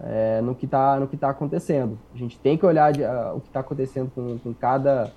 É, 0.00 0.40
no 0.40 0.54
que 0.54 0.64
está 0.64 0.98
no 1.00 1.08
que 1.08 1.16
tá 1.16 1.30
acontecendo. 1.30 1.98
A 2.14 2.18
gente 2.18 2.38
tem 2.38 2.56
que 2.56 2.64
olhar 2.64 2.92
de, 2.92 3.02
o 3.34 3.40
que 3.40 3.48
está 3.48 3.60
acontecendo 3.60 4.10
com, 4.14 4.38
com, 4.38 4.54
cada, 4.54 5.12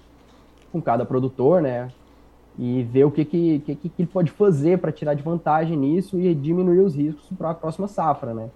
com 0.72 0.82
cada 0.82 1.06
produtor, 1.06 1.62
né? 1.62 1.90
e 2.58 2.84
ver 2.84 3.06
o 3.06 3.12
que, 3.12 3.24
que, 3.24 3.60
que, 3.60 3.76
que 3.76 3.92
ele 3.98 4.10
pode 4.12 4.32
fazer 4.32 4.78
para 4.80 4.92
tirar 4.92 5.14
de 5.14 5.24
vantagem 5.24 5.78
nisso 5.78 6.20
e 6.20 6.34
diminuir 6.36 6.80
os 6.80 6.96
riscos 6.96 7.26
para 7.38 7.52
a 7.52 7.54
próxima 7.54 7.88
safra, 7.88 8.34
né? 8.34 8.50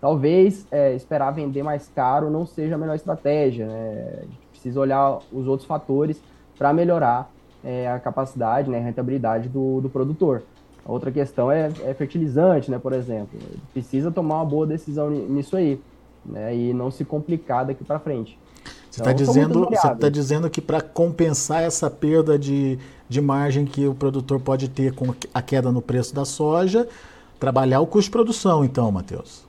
Talvez 0.00 0.66
é, 0.70 0.94
esperar 0.94 1.30
vender 1.32 1.62
mais 1.62 1.88
caro 1.88 2.30
não 2.30 2.46
seja 2.46 2.74
a 2.74 2.78
melhor 2.78 2.94
estratégia, 2.94 3.66
né? 3.66 4.18
A 4.18 4.22
gente 4.22 4.46
precisa 4.50 4.80
olhar 4.80 5.18
os 5.32 5.46
outros 5.46 5.66
fatores 5.66 6.22
para 6.56 6.72
melhorar 6.72 7.30
é, 7.62 7.90
a 7.90 7.98
capacidade, 7.98 8.70
né, 8.70 8.78
a 8.78 8.82
rentabilidade 8.82 9.48
do, 9.48 9.80
do 9.80 9.90
produtor. 9.90 10.42
A 10.84 10.90
outra 10.90 11.10
questão 11.10 11.50
é, 11.50 11.70
é, 11.84 11.94
fertilizante, 11.94 12.70
né, 12.70 12.78
por 12.78 12.92
exemplo. 12.92 13.38
Precisa 13.72 14.10
tomar 14.10 14.36
uma 14.36 14.44
boa 14.44 14.66
decisão 14.66 15.10
nisso 15.10 15.56
aí, 15.56 15.80
né, 16.24 16.54
e 16.54 16.72
não 16.72 16.90
se 16.90 17.04
complicar 17.04 17.66
daqui 17.66 17.84
para 17.84 17.98
frente. 17.98 18.38
Você 18.90 19.00
está 19.00 19.12
então, 19.12 19.24
dizendo, 19.24 19.66
você 19.66 19.94
tá 19.94 20.08
dizendo 20.08 20.50
que 20.50 20.60
para 20.60 20.80
compensar 20.80 21.62
essa 21.62 21.88
perda 21.88 22.36
de, 22.36 22.76
de 23.08 23.20
margem 23.20 23.64
que 23.64 23.86
o 23.86 23.94
produtor 23.94 24.40
pode 24.40 24.68
ter 24.68 24.92
com 24.92 25.14
a 25.32 25.40
queda 25.40 25.70
no 25.70 25.80
preço 25.80 26.12
da 26.12 26.24
soja, 26.24 26.88
trabalhar 27.38 27.80
o 27.80 27.86
custo 27.86 28.08
de 28.08 28.10
produção, 28.10 28.64
então, 28.64 28.90
Matheus. 28.90 29.44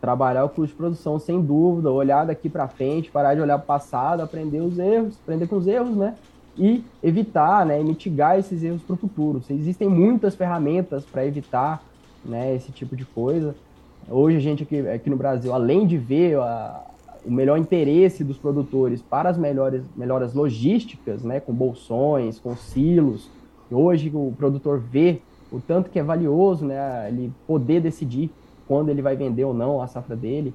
Trabalhar 0.00 0.44
o 0.44 0.48
custo 0.48 0.68
de 0.68 0.74
produção, 0.74 1.18
sem 1.18 1.40
dúvida, 1.40 1.90
olhar 1.90 2.24
daqui 2.24 2.48
para 2.48 2.66
frente, 2.66 3.10
parar 3.10 3.34
de 3.34 3.42
olhar 3.42 3.58
para 3.58 3.64
o 3.64 3.66
passado, 3.66 4.22
aprender 4.22 4.60
os 4.60 4.78
erros, 4.78 5.16
aprender 5.22 5.46
com 5.46 5.56
os 5.56 5.66
erros, 5.66 5.94
né? 5.94 6.14
E 6.58 6.84
evitar, 7.02 7.64
né, 7.64 7.80
e 7.80 7.84
mitigar 7.84 8.38
esses 8.38 8.62
erros 8.64 8.82
para 8.82 8.94
o 8.94 8.96
futuro. 8.96 9.40
Existem 9.48 9.88
muitas 9.88 10.34
ferramentas 10.34 11.04
para 11.04 11.24
evitar 11.24 11.82
né, 12.24 12.54
esse 12.54 12.72
tipo 12.72 12.96
de 12.96 13.04
coisa. 13.04 13.54
Hoje 14.10 14.36
a 14.38 14.40
gente 14.40 14.64
aqui, 14.64 14.80
aqui 14.88 15.08
no 15.08 15.16
Brasil, 15.16 15.54
além 15.54 15.86
de 15.86 15.96
ver 15.96 16.36
a, 16.38 16.82
o 17.24 17.30
melhor 17.30 17.58
interesse 17.58 18.24
dos 18.24 18.38
produtores 18.38 19.02
para 19.02 19.28
as 19.28 19.36
melhores 19.36 19.82
melhoras 19.96 20.34
logísticas, 20.34 21.22
né, 21.22 21.40
com 21.40 21.52
bolsões, 21.52 22.38
com 22.38 22.56
silos. 22.56 23.30
Hoje 23.70 24.10
o 24.12 24.32
produtor 24.36 24.80
vê 24.80 25.20
o 25.52 25.60
tanto 25.60 25.90
que 25.90 25.98
é 25.98 26.02
valioso, 26.02 26.64
né, 26.64 27.08
ele 27.08 27.32
poder 27.46 27.80
decidir 27.80 28.30
quando 28.66 28.88
ele 28.88 29.00
vai 29.00 29.16
vender 29.16 29.44
ou 29.44 29.54
não 29.54 29.80
a 29.80 29.86
safra 29.86 30.16
dele, 30.16 30.52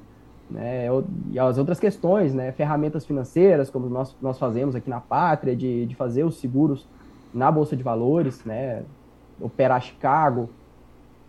né, 0.54 0.86
e 1.32 1.40
as 1.40 1.58
outras 1.58 1.80
questões, 1.80 2.34
né, 2.34 2.52
ferramentas 2.52 3.06
financeiras, 3.06 3.72
como 3.72 3.90
nós, 3.90 4.16
nós 4.22 4.38
fazemos 4.38 4.76
aqui 4.76 4.88
na 4.88 5.00
Pátria, 5.00 5.56
de, 5.56 5.88
de 5.88 5.96
fazer 5.96 6.24
os 6.24 6.38
seguros 6.38 6.88
na 7.34 7.52
Bolsa 7.52 7.76
de 7.76 7.82
Valores, 7.82 8.46
né, 8.46 8.84
operar 9.42 9.82
Chicago, 9.82 10.48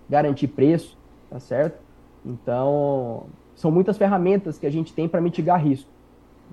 garantir 0.08 0.48
preço, 0.48 0.98
tá 1.30 1.40
certo? 1.40 1.82
Então, 2.24 3.24
são 3.56 3.70
muitas 3.70 3.96
ferramentas 3.96 4.58
que 4.58 4.66
a 4.66 4.70
gente 4.70 4.92
tem 4.92 5.08
para 5.08 5.22
mitigar 5.22 5.64
risco. 5.64 5.88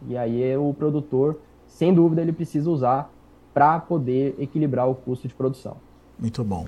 E 0.08 0.18
aí 0.18 0.56
o 0.56 0.74
produtor, 0.74 1.40
sem 1.68 1.94
dúvida, 1.94 2.22
ele 2.22 2.32
precisa 2.32 2.70
usar 2.70 3.12
para 3.54 3.80
poder 3.80 4.36
equilibrar 4.40 4.90
o 4.90 4.96
custo 4.96 5.28
de 5.28 5.34
produção. 5.34 5.76
Muito 6.18 6.42
bom. 6.44 6.66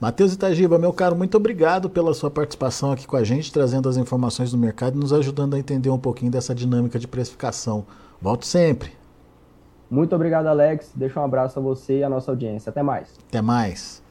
Matheus 0.00 0.32
Itagiba, 0.32 0.78
meu 0.78 0.94
caro, 0.94 1.14
muito 1.14 1.36
obrigado 1.36 1.90
pela 1.90 2.14
sua 2.14 2.30
participação 2.30 2.90
aqui 2.90 3.06
com 3.06 3.16
a 3.18 3.22
gente, 3.22 3.52
trazendo 3.52 3.86
as 3.86 3.98
informações 3.98 4.50
do 4.50 4.56
mercado 4.56 4.96
e 4.96 4.98
nos 4.98 5.12
ajudando 5.12 5.52
a 5.52 5.58
entender 5.58 5.90
um 5.90 5.98
pouquinho 5.98 6.32
dessa 6.32 6.54
dinâmica 6.54 6.98
de 6.98 7.06
precificação. 7.06 7.84
Volte 8.18 8.46
sempre. 8.46 8.92
Muito 9.90 10.16
obrigado, 10.16 10.46
Alex. 10.46 10.90
Deixa 10.94 11.20
um 11.20 11.24
abraço 11.24 11.58
a 11.58 11.62
você 11.62 11.98
e 11.98 12.02
a 12.02 12.08
nossa 12.08 12.30
audiência. 12.30 12.70
Até 12.70 12.82
mais. 12.82 13.08
Até 13.28 13.42
mais. 13.42 14.02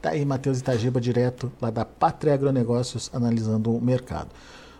Tá 0.00 0.10
aí, 0.10 0.24
Matheus 0.24 0.60
Itagiba, 0.60 1.00
direto 1.00 1.50
lá 1.60 1.70
da 1.70 1.84
Pátria 1.84 2.34
Agronegócios, 2.34 3.10
analisando 3.12 3.74
o 3.74 3.80
mercado. 3.80 4.28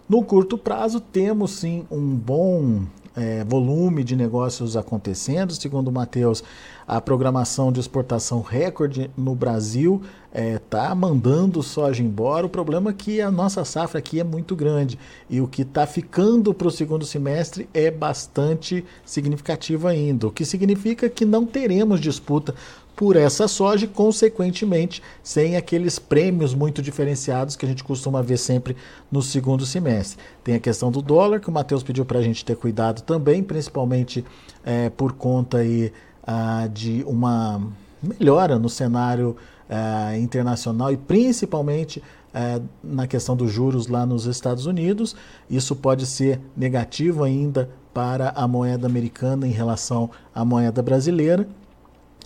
No 0.09 0.23
curto 0.23 0.57
prazo, 0.57 1.01
temos 1.01 1.51
sim 1.51 1.85
um 1.91 2.15
bom 2.15 2.85
é, 3.17 3.45
volume 3.45 4.03
de 4.03 4.17
negócios 4.17 4.77
acontecendo. 4.77 5.53
Segundo 5.53 5.89
o 5.89 5.93
Matheus, 5.93 6.43
a 6.87 7.01
programação 7.01 7.71
de 7.71 7.81
exportação 7.81 8.41
recorde 8.41 9.11
no 9.17 9.35
Brasil 9.35 10.03
está 10.35 10.91
é, 10.91 10.95
mandando 10.95 11.63
soja 11.63 12.03
embora. 12.03 12.47
O 12.47 12.51
problema 12.51 12.91
é 12.91 12.95
que 12.95 13.21
a 13.21 13.31
nossa 13.31 13.65
safra 13.65 13.99
aqui 13.99 14.19
é 14.19 14.25
muito 14.25 14.57
grande 14.57 14.99
e 15.29 15.41
o 15.41 15.47
que 15.47 15.63
está 15.63 15.87
ficando 15.87 16.55
para 16.55 16.69
o 16.69 16.71
segundo 16.71 17.05
semestre 17.05 17.69
é 17.75 17.91
bastante 17.91 18.85
significativo 19.05 19.87
ainda, 19.87 20.27
o 20.27 20.33
que 20.33 20.45
significa 20.45 21.09
que 21.09 21.25
não 21.25 21.45
teremos 21.45 22.01
disputa 22.01 22.55
por 22.95 23.17
essa 23.17 23.49
soja 23.49 23.85
e, 23.85 23.89
consequentemente, 23.89 25.03
sem 25.23 25.57
aqueles 25.57 25.99
prêmios 25.99 26.55
muito 26.55 26.83
diferenciados 26.83 27.57
que 27.57 27.65
a 27.65 27.69
gente 27.69 27.83
costuma 27.83 28.23
ver 28.23 28.37
sempre 28.37 28.77
no 29.11 29.23
segundo 29.23 29.65
semestre. 29.65 30.23
Tem 30.45 30.55
a 30.55 30.61
questão 30.61 30.91
do 30.91 31.01
dólar, 31.01 31.41
que 31.41 31.49
o 31.49 31.53
Matheus 31.53 31.83
pediu 31.83 32.05
para 32.05 32.19
a 32.19 32.23
gente 32.23 32.45
ter 32.45 32.57
cuidado 32.57 33.03
também, 33.03 33.43
principalmente 33.43 34.25
é, 34.65 34.91
por 34.91 35.13
conta 35.13 35.59
aí, 35.59 35.93
ah, 36.25 36.69
de 36.73 37.03
uma 37.07 37.61
melhora 38.03 38.59
no 38.59 38.69
cenário 38.69 39.37
ah, 39.69 40.17
internacional 40.19 40.93
e 40.93 40.97
principalmente 40.97 42.03
ah, 42.35 42.61
na 42.83 43.07
questão 43.07 43.35
dos 43.35 43.51
juros 43.51 43.87
lá 43.87 44.05
nos 44.05 44.27
Estados 44.27 44.67
Unidos. 44.67 45.17
Isso 45.49 45.75
pode 45.75 46.07
ser 46.07 46.41
negativo 46.57 47.25
ainda 47.25 47.71
para 47.93 48.31
a 48.31 48.47
moeda 48.47 48.87
americana 48.87 49.47
em 49.47 49.51
relação 49.51 50.11
à 50.35 50.45
moeda 50.45 50.83
brasileira 50.83 51.49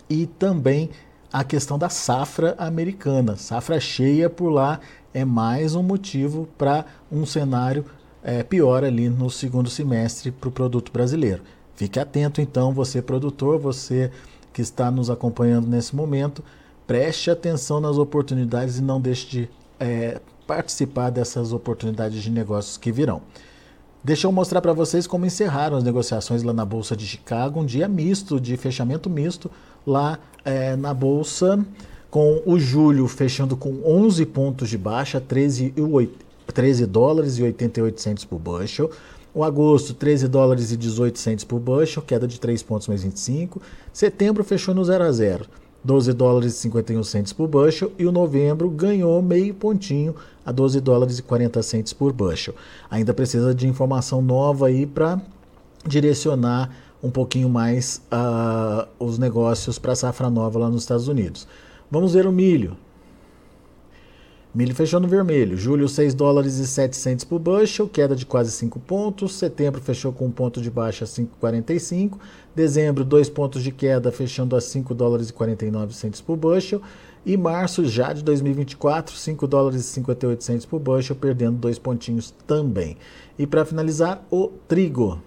e 0.08 0.26
também 0.26 0.90
a 1.32 1.44
questão 1.44 1.78
da 1.78 1.88
safra 1.88 2.54
americana. 2.58 3.36
Safra 3.36 3.78
cheia 3.80 4.30
por 4.30 4.50
lá 4.50 4.80
é 5.12 5.25
mais 5.25 5.75
um 5.75 5.82
motivo 5.82 6.48
para 6.56 6.84
um 7.10 7.26
cenário 7.26 7.84
é, 8.22 8.42
pior 8.42 8.84
ali 8.84 9.08
no 9.08 9.30
segundo 9.30 9.70
semestre 9.70 10.30
para 10.30 10.48
o 10.48 10.52
produto 10.52 10.92
brasileiro. 10.92 11.42
Fique 11.75 12.00
atento 12.00 12.40
então, 12.40 12.72
você 12.72 13.02
produtor, 13.02 13.58
você 13.58 14.10
que 14.52 14.62
está 14.62 14.90
nos 14.90 15.10
acompanhando 15.10 15.68
nesse 15.68 15.94
momento, 15.94 16.42
preste 16.86 17.30
atenção 17.30 17.80
nas 17.80 17.98
oportunidades 17.98 18.78
e 18.78 18.82
não 18.82 19.00
deixe 19.00 19.28
de 19.28 19.50
é, 19.78 20.20
participar 20.46 21.10
dessas 21.10 21.52
oportunidades 21.52 22.22
de 22.22 22.30
negócios 22.30 22.76
que 22.76 22.90
virão. 22.90 23.20
Deixa 24.06 24.28
eu 24.28 24.30
mostrar 24.30 24.60
para 24.60 24.72
vocês 24.72 25.04
como 25.04 25.26
encerraram 25.26 25.76
as 25.76 25.82
negociações 25.82 26.44
lá 26.44 26.52
na 26.52 26.64
Bolsa 26.64 26.96
de 26.96 27.04
Chicago, 27.04 27.58
um 27.58 27.66
dia 27.66 27.88
misto, 27.88 28.38
de 28.38 28.56
fechamento 28.56 29.10
misto, 29.10 29.50
lá 29.84 30.16
é, 30.44 30.76
na 30.76 30.94
bolsa, 30.94 31.58
com 32.08 32.40
o 32.46 32.56
julho 32.56 33.08
fechando 33.08 33.56
com 33.56 33.82
11 33.84 34.25
pontos 34.26 34.68
de 34.68 34.78
baixa, 34.78 35.20
13, 35.20 35.75
13 36.54 36.86
dólares 36.86 37.36
e 37.38 37.42
88 37.42 38.00
centos 38.00 38.25
por 38.25 38.38
bushel. 38.38 38.92
O 39.34 39.42
agosto, 39.42 39.92
13 39.92 40.28
dólares 40.28 40.70
e 40.70 40.76
18 40.76 41.18
centos 41.18 41.44
por 41.44 41.58
bushel, 41.58 42.00
queda 42.00 42.28
de 42.28 42.38
3 42.38 42.62
pontos 42.62 42.86
mais 42.86 43.02
25. 43.02 43.60
Setembro 43.92 44.44
fechou 44.44 44.72
no 44.72 44.84
0 44.84 45.02
a 45.02 45.10
0, 45.10 45.46
12 45.87 46.12
dólares 46.12 46.55
e 46.55 46.59
51 46.59 47.05
centos 47.05 47.33
por 47.33 47.47
bushel. 47.47 47.93
E 47.97 48.05
o 48.05 48.12
novembro 48.12 48.69
ganhou 48.69 49.23
meio 49.23 49.55
pontinho 49.55 50.16
a 50.45 50.50
12 50.50 50.81
dólares 50.81 51.19
e 51.21 51.23
40 51.23 51.62
centos 51.62 51.93
por 51.93 52.12
bushel. 52.12 52.55
Ainda 52.90 53.14
precisa 53.14 53.55
de 53.55 53.69
informação 53.69 54.21
nova 54.21 54.66
aí 54.66 54.85
para 54.85 55.21
direcionar 55.87 56.71
um 57.00 57.11
pouquinho 57.11 57.49
mais 57.49 58.02
uh, 58.12 58.88
os 58.99 59.16
negócios 59.16 59.78
para 59.78 59.93
a 59.93 59.97
safra 59.97 60.28
nova 60.28 60.59
lá 60.59 60.69
nos 60.69 60.83
Estados 60.83 61.07
Unidos. 61.07 61.47
Vamos 61.88 62.14
ver 62.14 62.26
o 62.26 62.33
milho. 62.33 62.76
Milho 64.56 64.75
fechou 64.75 64.98
no 64.98 65.06
vermelho. 65.06 65.54
Julho, 65.54 65.86
6 65.86 66.14
dólares 66.14 66.56
e 66.56 66.66
7 66.66 67.26
por 67.26 67.38
bushel, 67.38 67.86
queda 67.86 68.16
de 68.16 68.25
quase 68.25 68.50
5 68.52 68.80
pontos. 68.80 69.34
Setembro 69.34 69.82
fechou 69.82 70.14
com 70.14 70.25
um 70.25 70.30
ponto 70.30 70.62
de 70.62 70.70
baixa, 70.70 71.04
5,45. 71.04 72.16
Dezembro, 72.54 73.04
2 73.04 73.28
pontos 73.28 73.62
de 73.62 73.70
queda, 73.70 74.10
fechando 74.10 74.56
a 74.56 74.60
5 74.62 74.94
dólares 74.94 75.28
e 75.28 75.32
49 75.34 75.94
por 76.25 76.38
bushel. 76.38 76.80
E 77.26 77.36
março, 77.36 77.84
já 77.84 78.14
de 78.14 78.25
2024, 78.25 79.14
5 79.14 79.46
dólares 79.46 79.82
e 79.82 79.84
58 79.84 80.66
por 80.66 80.80
bushel, 80.80 81.16
perdendo 81.16 81.58
dois 81.58 81.78
pontinhos 81.78 82.32
também. 82.46 82.96
E 83.38 83.46
para 83.46 83.62
finalizar, 83.62 84.26
o 84.30 84.48
trigo. 84.66 85.20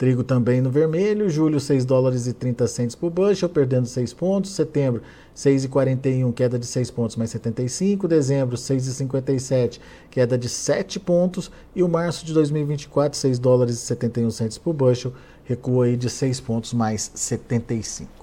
Trigo 0.00 0.24
também 0.24 0.62
no 0.62 0.70
vermelho, 0.70 1.28
julho 1.28 1.60
6 1.60 1.84
dólares 1.84 2.26
e 2.26 2.32
30 2.32 2.66
centos 2.68 2.96
por 2.96 3.10
bushel, 3.10 3.50
perdendo 3.50 3.84
6 3.84 4.14
pontos. 4.14 4.52
Setembro 4.52 5.02
6,41, 5.36 6.32
queda 6.32 6.58
de 6.58 6.64
6 6.64 6.90
pontos 6.90 7.16
mais 7.16 7.28
75. 7.28 8.08
Dezembro 8.08 8.56
6,57, 8.56 9.78
queda 10.10 10.38
de 10.38 10.48
7 10.48 10.98
pontos. 10.98 11.50
E 11.76 11.82
o 11.82 11.88
março 11.88 12.24
de 12.24 12.32
2024, 12.32 13.18
6 13.18 13.38
dólares 13.38 13.74
e 13.74 13.80
71 13.80 14.30
centos 14.30 14.56
por 14.56 14.72
bushel, 14.72 15.12
recua 15.44 15.84
aí 15.84 15.98
de 15.98 16.08
6 16.08 16.40
pontos 16.40 16.72
mais 16.72 17.10
75. 17.14 18.19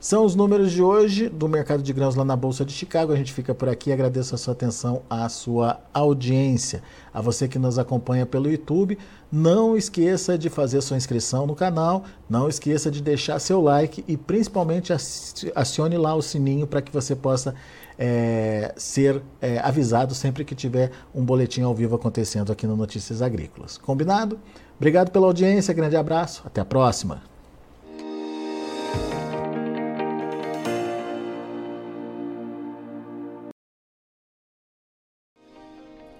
São 0.00 0.24
os 0.24 0.34
números 0.34 0.72
de 0.72 0.82
hoje 0.82 1.28
do 1.28 1.46
mercado 1.46 1.82
de 1.82 1.92
grãos 1.92 2.14
lá 2.14 2.24
na 2.24 2.34
Bolsa 2.34 2.64
de 2.64 2.72
Chicago. 2.72 3.12
A 3.12 3.16
gente 3.16 3.34
fica 3.34 3.54
por 3.54 3.68
aqui. 3.68 3.92
Agradeço 3.92 4.34
a 4.34 4.38
sua 4.38 4.54
atenção, 4.54 5.02
a 5.10 5.28
sua 5.28 5.78
audiência. 5.92 6.82
A 7.12 7.20
você 7.20 7.46
que 7.46 7.58
nos 7.58 7.78
acompanha 7.78 8.24
pelo 8.24 8.50
YouTube, 8.50 8.96
não 9.30 9.76
esqueça 9.76 10.38
de 10.38 10.48
fazer 10.48 10.80
sua 10.80 10.96
inscrição 10.96 11.46
no 11.46 11.54
canal, 11.54 12.04
não 12.30 12.48
esqueça 12.48 12.90
de 12.90 13.02
deixar 13.02 13.38
seu 13.40 13.60
like 13.60 14.02
e 14.08 14.16
principalmente 14.16 14.90
acione 14.90 15.98
lá 15.98 16.14
o 16.14 16.22
sininho 16.22 16.66
para 16.66 16.80
que 16.80 16.90
você 16.90 17.14
possa 17.14 17.54
é, 17.98 18.72
ser 18.78 19.20
é, 19.38 19.58
avisado 19.58 20.14
sempre 20.14 20.46
que 20.46 20.54
tiver 20.54 20.90
um 21.14 21.22
boletim 21.22 21.60
ao 21.60 21.74
vivo 21.74 21.94
acontecendo 21.94 22.50
aqui 22.50 22.66
no 22.66 22.74
Notícias 22.74 23.20
Agrícolas. 23.20 23.76
Combinado? 23.76 24.40
Obrigado 24.78 25.10
pela 25.10 25.26
audiência, 25.26 25.74
grande 25.74 25.96
abraço, 25.96 26.42
até 26.46 26.62
a 26.62 26.64
próxima. 26.64 27.29